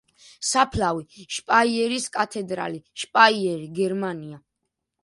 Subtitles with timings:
[0.51, 4.43] საფლავი: შპაიერის კათედრალი, შპაიერი, გერმანია.